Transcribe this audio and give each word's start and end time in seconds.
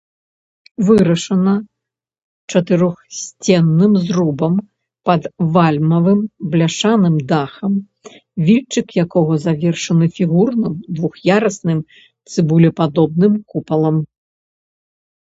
Вырашана 0.85 1.53
чатырохсценным 2.51 3.93
зрубам 4.05 4.55
пад 5.05 5.21
вальмавым 5.53 6.19
бляшаным 6.51 7.15
дахам, 7.31 7.73
вільчык 8.49 8.87
якога 9.05 9.33
завершаны 9.45 10.05
фігурным 10.17 10.73
двух'ярусным 10.97 11.79
цыбулепадобным 12.31 13.33
купалам. 13.53 14.03